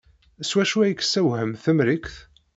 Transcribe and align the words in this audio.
S 0.49 0.51
wacu 0.55 0.77
ay 0.83 0.93
k-tessewhem 0.93 1.51
Temrikt? 1.63 2.13